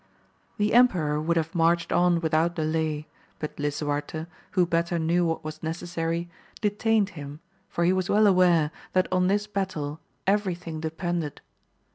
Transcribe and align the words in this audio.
The 0.57 0.73
emperor 0.73 1.21
would 1.21 1.37
have 1.37 1.53
marched 1.53 1.91
on 1.91 2.21
without 2.21 2.55
delay, 2.55 3.05
but 3.37 3.59
Lisuarte, 3.59 4.25
who 4.53 4.65
better 4.65 4.97
knew 4.97 5.27
what 5.27 5.43
was 5.43 5.61
necessary, 5.61 6.27
detained 6.59 7.09
him, 7.09 7.39
for 7.69 7.83
he 7.83 7.93
was 7.93 8.09
well 8.09 8.25
aware, 8.25 8.71
that 8.93 9.07
on 9.11 9.27
this 9.27 9.45
battle 9.45 9.99
every 10.25 10.55
thing 10.55 10.79
depended. 10.79 11.39